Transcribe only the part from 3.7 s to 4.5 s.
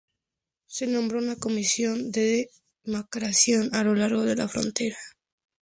a lo largo de la